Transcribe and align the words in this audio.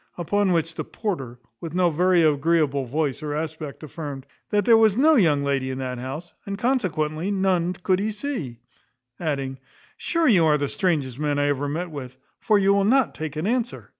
Upon 0.17 0.51
which 0.51 0.73
the 0.73 0.83
porter, 0.83 1.37
with 1.59 1.75
no 1.75 1.91
very 1.91 2.23
agreeable 2.23 2.85
voice 2.85 3.21
or 3.21 3.35
aspect, 3.35 3.83
affirmed, 3.83 4.25
"that 4.49 4.65
there 4.65 4.75
was 4.75 4.97
no 4.97 5.13
young 5.13 5.43
lady 5.43 5.69
in 5.69 5.77
that 5.77 5.99
house, 5.99 6.33
and 6.43 6.57
consequently 6.57 7.29
none 7.29 7.73
could 7.73 7.99
he 7.99 8.09
see;" 8.09 8.61
adding, 9.19 9.59
"sure 9.97 10.27
you 10.27 10.43
are 10.45 10.57
the 10.57 10.69
strangest 10.69 11.19
man 11.19 11.37
I 11.37 11.49
ever 11.49 11.69
met 11.69 11.91
with, 11.91 12.17
for 12.39 12.57
you 12.57 12.73
will 12.73 12.83
not 12.83 13.13
take 13.13 13.35
an 13.35 13.45
answer." 13.45 13.89